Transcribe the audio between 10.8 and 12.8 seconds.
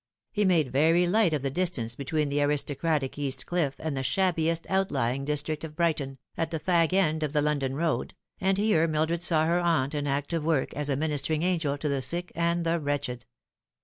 a minis tering angel to the sick and the